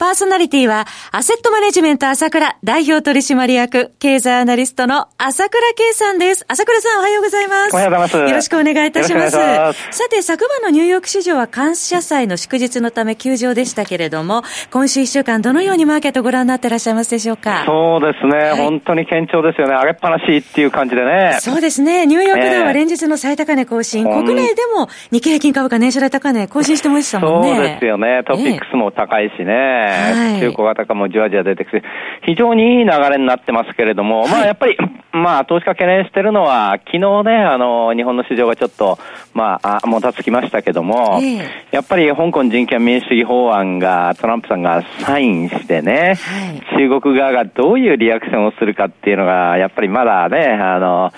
[0.00, 6.46] パーソナリティは、アセットマネジメント朝倉代表取締役、経済アナリストの朝倉慶さんです。
[6.48, 7.74] 朝倉さんおはようございます。
[7.74, 8.16] おはようございます。
[8.16, 9.36] よろしくお願いいたします。
[9.36, 17.64] ますさて、昨晩のニューヨーク市場は感謝祭の祝日のため休場でしたけれども、今週一週間どのようにマーケットご覧になっていらっしゃいますでしょうか？
[17.66, 19.74] そうですね、はい、本当に堅調ですよね。
[19.74, 21.36] 上げっぱなしっていう感じでね。
[21.40, 22.06] そうですね。
[22.06, 27.54] ニューヨークでは連日の最高値更新、えー、国内でも日経平均株価年初来高値更新してましたもんね。
[27.54, 28.22] そうですよね。
[28.26, 29.89] トピックスも高いしね。
[29.90, 31.82] はい、中古型もじわじわ出てきて、
[32.24, 34.76] 非常にいい流れになってますけれども、はい、まあやっぱり、
[35.12, 38.98] まあ投資家懸念してるのは、昨日ね、あの、日本の市場がちょっと、
[39.34, 51.12] まあ、もたつきましたけども、えー、やっぱり香港人権民主主義法案がトランプさんがサインしてね、はい、中国側がどういうリアクションをするかっていうのが、やっぱりまだね、あの、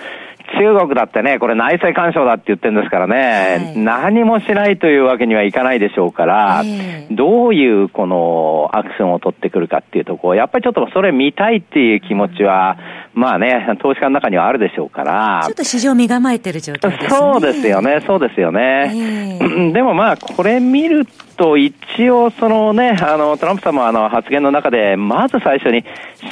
[0.59, 12.77] 中国だってね、これ内政干渉だって言ってるんですからね、はい、何もしないというわけにはいかないでしょうから、えー、どういうこのアクションを取ってくるかっていうところ、やっぱりちょっとそれ見たいっていう気持ちは、
[13.15, 15.41] うん、まあね、投資家の中にはあるでしょうから。
[15.45, 17.09] ちょっと市場身構えてる状況ですね。
[17.09, 18.91] そうですよね、そうですよね。
[18.93, 21.05] えー、でもまあ、これ見る
[21.37, 21.73] と、一
[22.09, 25.83] 応そのね、あの、トランプさんもあの発言の中で、まず最初に、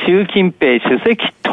[0.06, 1.52] 習近平主席と、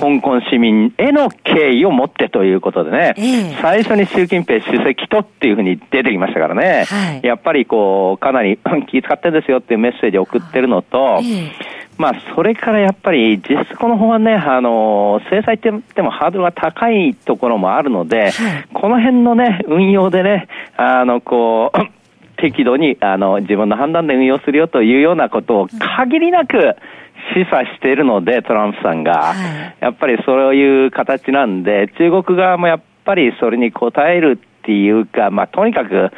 [0.00, 18.32] 香港市民への敬意を持ってということでね、えー、最初に習近平主席とっていうふうに出てきましたからね、はい、やっぱりこう、かなり 気遣ってんですよっていうメッセージを送ってるのと、えーまあ、それからやっぱり、実質この法案ね、あの、制裁ってでもハードルが高いところもあるので、はい、
[18.74, 21.78] この辺のね、運用でね、あの、こう、
[22.36, 26.76] 適度に、あの、自分の判断で運用するよというようなことを限りなく、
[27.34, 36.10] 示唆しているので、トランプさんが、はい、やっぱりそういう形なんで、中国側もやっぱりそれに応えるっていうか、まあ、とにかく、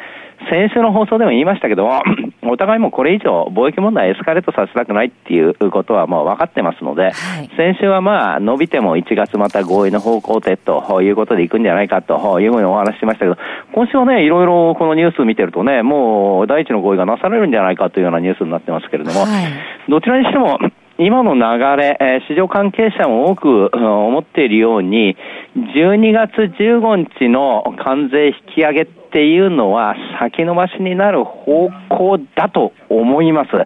[0.49, 2.01] 先週の放送でも言いましたけども、
[2.47, 13.37] お互いもこれ以上貿易問題エスカレートさせたくないっていうことはもう分かってますので、はい、先週はまあ伸びても1月また合意の方向でということでいくんじゃないかというふうにお話ししましたけど、
[13.73, 19.45] 今週はね、いろいろこのニュース見てるとね、もう第一の合意がなされるんじゃないかというようなニュースになってますけれども、はい、
[19.89, 20.57] どちらにしても、
[20.99, 21.41] 今の流
[21.81, 25.15] れ、えー、市場関係者も多く、思っているように、
[25.55, 33.55] 12月15日の関税引き上げっていうのは先延ばしになる方向だと思います。
[33.55, 33.65] はい、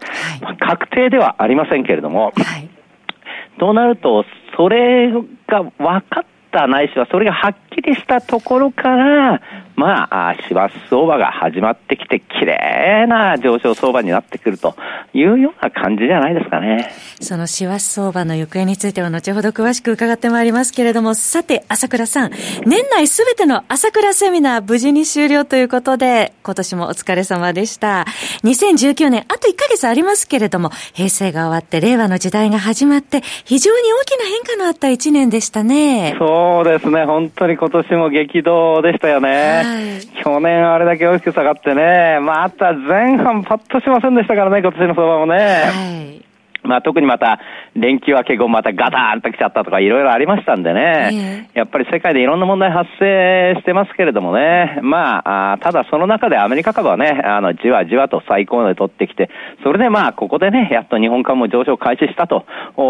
[0.59, 2.69] 確定ではありませんけれども、はい、
[3.59, 9.41] となると、それが分かったないしは、それがはっきりしたところから、
[9.75, 14.75] まあ、師走相場が始まってきて、綺麗な上昇相場になってくると
[15.13, 16.91] いうような感じじゃないですかね。
[17.21, 22.31] その師走相場の行方については後ほど詳しく伺ってまいりますけれども、さて、朝倉さん、
[22.65, 28.05] 年内すべての朝倉セミナー無事に終了ということで、今年もお疲れ様でした。
[28.43, 36.15] 2019年、あと1ヶ月ありますけれども、平成が終わって令和の時代が始まって、非常に大きな変化のあった1年でしたね。
[36.19, 39.62] そうですね、本当に今年も激動でしたよね。
[40.23, 45.37] 去年あれだけ大きく下がってね、また前半パッとしませんでしたからね、今年の相場もね。
[45.37, 46.32] はい
[46.63, 47.39] まあ特にまた
[47.75, 59.29] 連休明け後またガターンと来ちゃったとかいろいろありましたんでね、えー、やっぱり世界でいろんな問題発生してますけれどもね、まあ、あただその中でアメリカ株はね、あの、じわじわと最高値取ってきて、
[59.63, 62.45] それでまあここでね、やっと日本株も上昇開始したと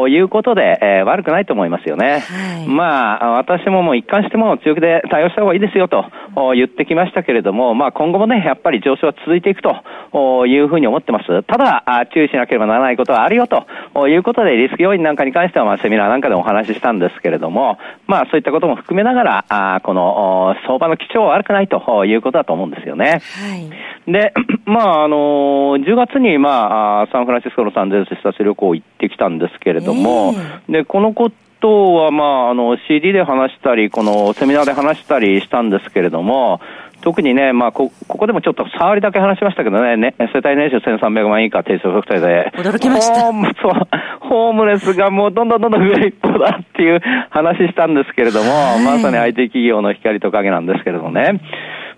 [0.07, 2.19] いうことで、えー、悪くないと思いますよね。
[2.19, 6.05] はい、まあ、私ももう一貫しても強気で対応した方がいいですよと
[6.55, 11.43] 言ってきましたけれども、まあ今後もね、やっぱり上昇は続いていくというふうに思ってます。
[11.43, 13.62] ただ、注意しなければならないことはあるよと。
[13.93, 17.77] ということで、リスク要因なんかに関しては、まあ、セミナーなんかでもお話ししたんですけれども、
[18.07, 23.21] まあ、そういったことも含めながら、あこの、相場の基調は悪くないということだと思うんですよね。
[23.21, 23.55] は
[24.07, 24.11] い。
[24.11, 24.33] で、
[24.65, 30.33] まあ、あの、10月に、まあ、サンフランシスコのサンゼルス視察旅行行ってきたんですけれども、
[30.67, 36.59] えー、で、このことは、まあ、あの、CD で話したり、このセミナーで話したりしたんですけれども、
[37.03, 42.49] 特にね、まあこ、ここでもちょっと触りだけ話しましたけどね、ね世帯年収1300万以下低所得者で。
[42.55, 43.15] 驚きました。
[43.15, 43.73] そう、
[44.27, 51.41] ホームレスがもうどんどんどんどん増え一方だっていう話したんですけれども、まさに IT 企業の光と影なんですけれどもね。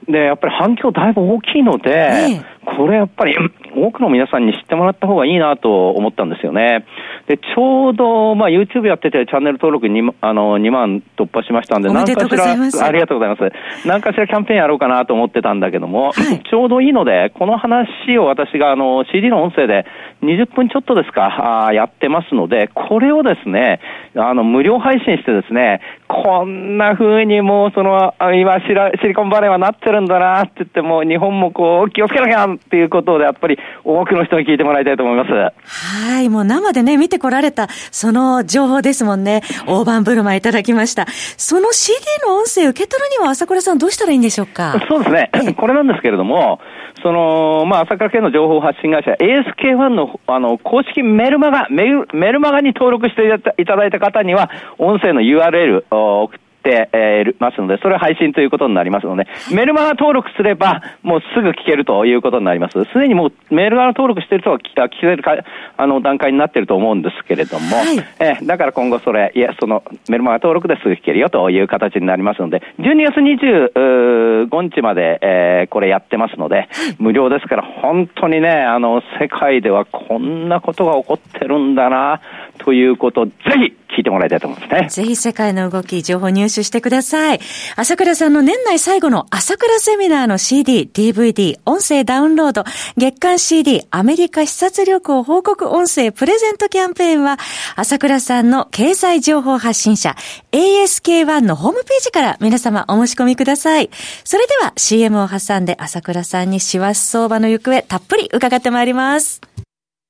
[0.10, 3.36] で、やっぱり反響だいぶ大きいので、これやっぱり、
[3.76, 6.86] 多くの皆さんに知ってもらった方がいいなと思ったんですよね。
[7.28, 13.88] で、ちょうど、まあ、YouTube やっててチャンネル登録にあの2万突破しましたんで、何かしら、ありがとうございます。
[13.88, 19.86] 何かしらキャンペーンやろうかなと思ってたんだけども、はい、ちょうどいいので、この話を私があの CD の音声で
[20.24, 23.80] 20分ちょっとですか、あやってますので、これをですね、
[24.16, 25.82] あの、無料配信してですね、
[26.24, 35.32] こんな風にもうその、今シラ、シリコンバレーはなってるんだなって言っても、日本もこう、気をつけなきゃっていうことで、やっぱり多くの人に聞いてもらいたいと思います。
[35.32, 39.42] はい、もう生でね、見てこられた、その情報ですもんね。
[39.68, 41.06] 大盤振る舞いいただきました。
[41.38, 44.80] その CD の音声受け取るには、朝倉さんどうしたらいいんでしょうか？
[44.88, 45.30] そうですね。
[45.58, 46.60] これなんですけれども、
[47.02, 53.22] その、まあ、朝倉系の情報発信会社、ASK1 の、あの、公式メルマガ、メル、メルマガに登録して
[53.62, 62.84] いただいた方には、音声の URL を送ってて、えー、ますので、それは配信ということになりますので、メルマガ登録すれば、もうすぐ聞けるということになります。
[62.86, 65.36] すでにもうメルマガ登録している人は聞けるか、
[65.78, 76.68] あの、段階になっていると思うんですけれども、はい、えー、だから今後それ、いや、そのメルマガ登録ですぐ聞けるよという形になりますので、12月25日まで、えー、これやってますので、
[76.98, 82.22] 無料ですから、本当にね、あの、世界ではこんなことが起こってるんだな、
[82.58, 84.90] ということ、ぜひ聞いてもらいたいと思いますね。
[84.90, 87.40] ぜひ世界の動き、情報入手してください。
[87.76, 92.64] 朝倉さんの年内最後の朝倉セミナーの CD、DVD、音声ダウンロード、
[92.98, 97.38] 月間 CD、アメリカ視察旅行報告音声プレゼントキャンペーンは、
[97.76, 100.16] 朝倉さんの経済情報発信者、
[100.52, 103.90] ASK1 のホームページから皆様お申し込みください。
[104.24, 109.42] それでは CM を挟んで朝倉さんに師走相場の行方たっぷり伺ってまいります。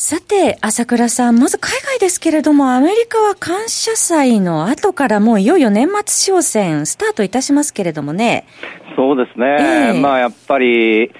[0.00, 8.46] さて、朝倉さん、まず海外ですけれども、アメリカは感謝祭の後からもういよいよ年末商戦スタートいたしますけれどもね。
[8.94, 9.56] そうですね。
[9.88, 11.10] えー、まあやっぱり、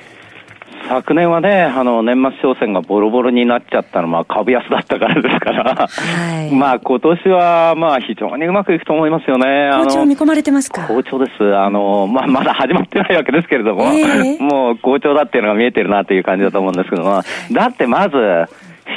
[0.89, 9.71] 昨年はね、あの、年末商戦がボロボロになっちゃったのは、まあ、株安だったからですから、はい、 まあ、今年は、まあ、非常にうまくいくと思いますよね。
[9.73, 10.87] 好調見込まれてますか？
[10.87, 11.57] 好調です。
[11.57, 18.17] あの、まあ、まだ始まってないわけですけれども、えー、 もう好調だっていうのが見えてるなという感じだと思うんですけども、だってまず、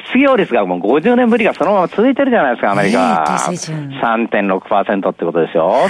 [0.08, 3.00] 失業率がもう50年ぶりがそのまま続いてるじゃないですか、アメリカ。
[3.00, 3.26] は。
[3.28, 5.90] 3.6%ってことでしょ、はい、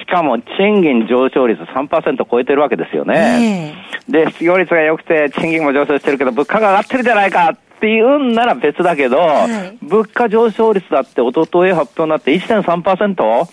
[0.00, 3.74] しかも賃金上昇率3%超えてるわけですよね。
[4.08, 13.46] で、失業率が良くて賃金も上昇してるけど物価が上がってるじゃないかっていうんなら別だけど、はい、物価上昇率だって一昨日発表になって1.3%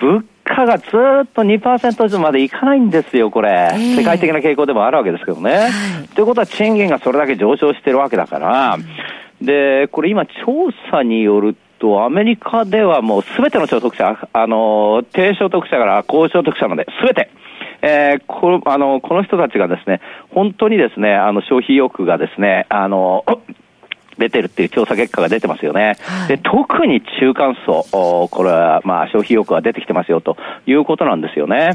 [0.00, 0.24] 物
[0.54, 0.90] 価がずっ
[1.32, 5.52] と2%以上までいかないんですよ、これ、世界的な傾向でもあるわけですけどね。
[5.52, 5.68] は
[6.04, 8.76] い、ということは、賃金がそれだけ上昇してるわけだから、
[9.40, 17.30] で、これ今、調査によると、アメリカではもうすべての所得者、あの、低所得者から高所得者まで、すべて、
[17.82, 23.24] えー、こあの、この人たちがですね、本当にですね、あの、消費欲がですね、あの、
[24.20, 25.96] 出てるっていう調査結果が出てますよね。
[26.00, 30.36] はい、で特に中間層、これはまあ消費欲が出てきてますよと
[30.66, 31.72] いうことなんですよね。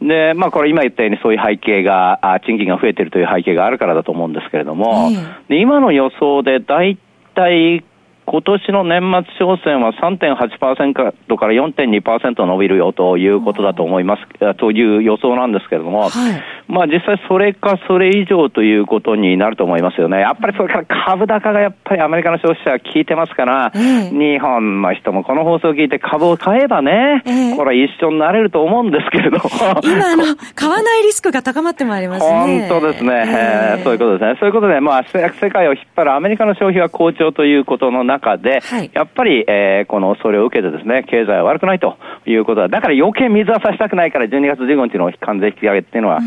[0.00, 6.98] えー、で、まあこれ今言ったようにそういう背景が、賃金が増えてるという背景があるからだと思うんですけれども、えー、で今の予想で大
[7.34, 7.84] 体
[8.30, 11.12] 今年の年末商戦は3.8%から
[11.52, 20.20] 4.2%伸びるよということだと思います、という予想なんですけれども、はい、まあ実際それかそれ以上ということになると思いますよね。
[20.20, 27.22] やっぱりそれから株高がやっぱりアメリカの消費者は聞いてますから、日本の人もこの放送を聞いて株を買えばね、
[27.56, 29.44] これは一緒になれると思うんですけれども。
[29.82, 32.68] 今あの、 買わないリスクが高まってまいりますね。
[32.68, 34.36] 本当ですね、えー、そういうことですね。
[34.38, 41.96] そういうことで、まあ世界を引っ張るアメリカの消費は好調ということの中で、はい、やっぱり、えー、このそれを受けてですね、経済は悪くないと
[42.26, 42.68] いうことだ。
[42.68, 46.22] だから余計水は差したくないから12月15日の関税引き上げっていうのは、うん、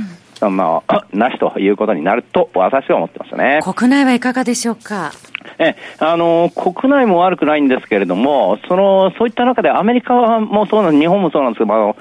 [0.50, 3.60] まあ、 なしということになると、私は思ってますね。
[3.63, 5.12] 国内はいかがでしょうか？
[5.60, 11.95] え、あの、国内も悪くないんですけれども、その、そういった中でアメリカもそうなん日本もそうなんですけど、あの、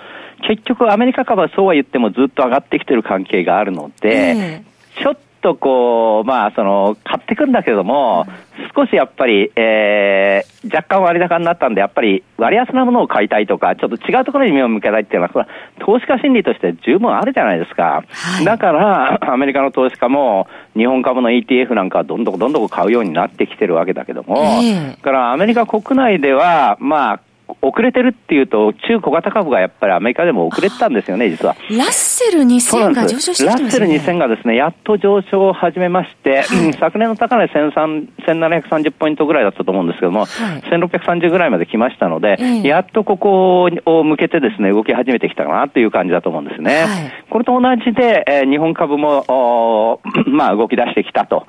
[0.47, 4.63] 結局アメリカ株はそうは言ってもずっと上がってきてる関係があるので、
[5.03, 8.27] ちょっとこう、まあ、その、買ってくんだけども、
[8.75, 18.05] 少しやっぱり、えー、若干割高になったんで、やっぱり割安なものを買いたいとか、ちょっと違うところに目を向けたいっていうのは、投資家心理として十分あるじゃないですか。
[18.09, 27.21] はい、だから、 アメリカの投資家も、日本株の ETF なんかはどんどんどんどん買うようになってきてるわけだけども、えー、からアメリカ国内では、まあ、
[27.63, 31.57] 遅れてるっていうと、中小型株がやっぱりアメリカでも遅れてたんですよね、実は。
[31.71, 31.91] ラッ
[32.21, 46.83] セル2000が上昇してます、ね、ラッセル2000がですね、やっと上昇を始めまして、はい、昨年の高値1730ポイントぐらいだったと思うんですけども、はい、1630ぐらいまで来ましたので、えー、やっとここを向けてですね、動き始めてきたかなという感じだと思うんですね。
[46.83, 51.47] はい、これと同じで、えー、日本株も、 まあ動き出してきたと、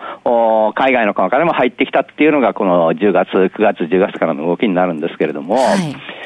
[0.75, 6.20] 海外の株からも入ってきたっていうのが、この10月、9月、10月からの動きになるんですけれども、はい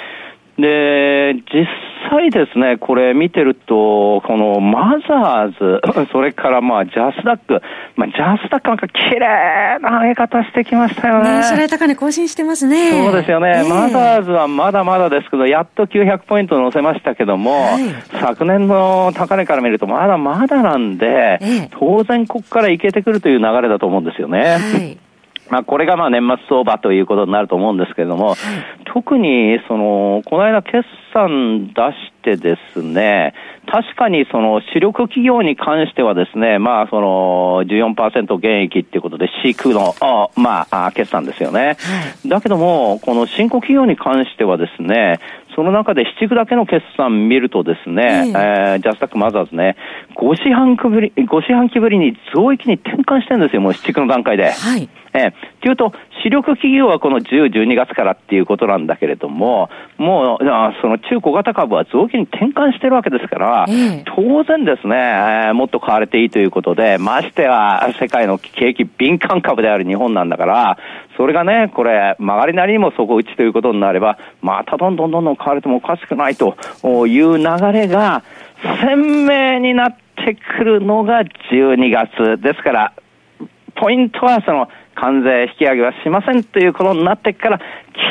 [0.57, 1.67] で、実
[2.09, 7.61] 際ですね、これ見てると、このマザーズ、それからまあジャスダック、
[7.97, 11.39] まあジャスダックなんか綺麗な上げ方してきましたよね。
[11.39, 13.03] ねそれ高値更新してますね。
[13.03, 17.83] そうですよね、えー、マザーズはまだまだですけど、やっと900ポイント乗せましたけども、はい、
[18.21, 24.39] 昨年の高値から見るとまだまだなんで、えー、当然ここからいけてくるという流れだと思うんですよね。
[24.39, 24.97] はい
[25.49, 28.37] まあ、これがまあ年末相場ということになると思うんですけれども、はい、
[28.95, 33.33] 特にその、この間決算出してですね、
[33.71, 41.73] 確かにその主力企業に関してはですね、まあその14%減益っていうことで、飼育の、あまあ、決算ですよね、は
[42.25, 42.29] い。
[42.29, 45.19] だけども、この新興企業に関してはですね、
[45.55, 49.77] その中で7区だけの決算見るとですね、えー、えー、ジャスタックマザーズね、
[50.17, 54.51] 5四半期ぶり、5四半期ぶりに増益に転換してるんですよ、もう7区の段階で。
[54.51, 54.89] はい。
[55.13, 55.93] えー、っていうと、
[56.23, 60.45] 主力企業はこの10、12月からっていうことなんだけれども、もう、
[60.81, 70.77] その中小型株は増益に転換してるわけですから、えー、当然ですね、えー、もっと買われていいということで、ましては世界の景気敏感株である日本なんだから、
[71.17, 76.55] それがね、これ、曲がりなりにも底打ちということになれば、またどんどんどんどん買われてもおかしくないと
[77.07, 78.23] いう流れが、
[78.81, 82.41] 鮮明になってくるのが12月。
[82.41, 82.93] ですから、
[83.75, 87.59] ポイントはその、関税引き上げはしませんということになってから、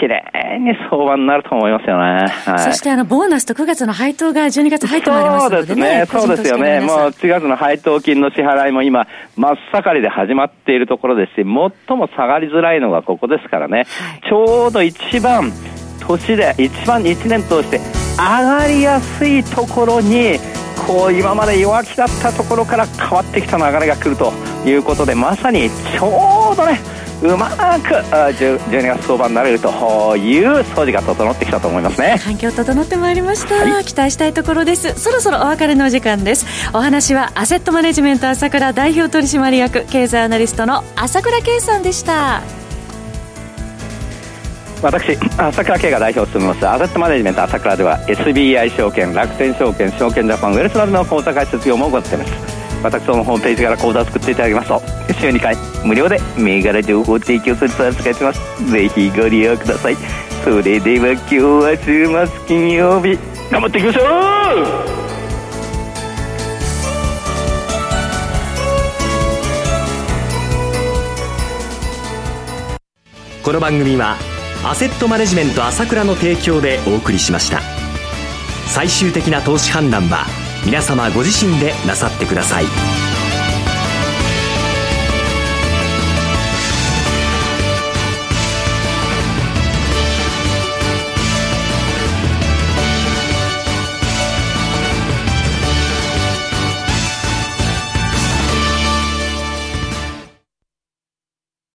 [0.00, 2.26] 綺麗に相場になると思いますよね。
[2.28, 6.06] はい、そしてあの、ボーナスと9月の配当が12月入ってまいりますので、ね、そうですね。
[6.06, 6.80] そうですよね。
[6.80, 11.72] もう4月の配当金の支払いも今、真っ盛りで始まっているところですし、最も
[12.08, 13.78] 下がりづらいのがここですからね。
[13.78, 13.86] はい、
[14.28, 15.50] ちょうど一番、
[16.06, 17.80] 年で、一番1年通して
[18.18, 20.38] 上がりやすいところに、
[20.86, 24.32] こう今まで弱気だったところから変わってきた流れが来ると
[24.66, 26.80] いうことでまさにちょうどね。
[27.22, 29.68] うまく12月相場になれると
[30.16, 32.20] いう掃除が整ってきたと思いますね。
[32.22, 34.98] 環境整ってまいりました、はい、期待したいところです。
[34.98, 36.44] そろそろお別れのお時間です。
[36.74, 42.42] お話はアセットマネジメント朝倉代表取締役経済アナリストの朝倉圭さんでした。
[44.82, 52.32] 私、朝倉慶が代表を務めますアセットマネジメント朝倉では SBI 証券、楽天証券、証券ジャパン、ウェルスなどの口座開設業も行っています。
[52.82, 54.82] 私どもホームページから口座を作っていただきますと
[55.24, 58.70] 週2回無料で銘柄情報提供するサービスがやってます。
[58.70, 59.96] ぜひご利用ください。
[60.44, 63.18] それでは今日は週末金曜日
[63.50, 64.04] 頑張っていきましょう。
[73.42, 74.16] この番組は
[74.64, 77.60] アセットマネジメント朝倉の提供でお送りしました。
[78.66, 80.26] 最終的な投資判断は
[80.66, 83.13] 皆様ご自身でなさってください。